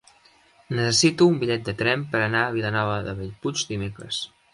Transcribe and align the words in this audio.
Necessito 0.77 1.27
un 1.33 1.35
bitllet 1.43 1.67
de 1.67 1.75
tren 1.81 2.05
per 2.13 2.21
anar 2.29 2.41
a 2.47 2.55
Vilanova 2.55 2.97
de 3.09 3.15
Bellpuig 3.21 3.63
dimecres. 3.75 4.23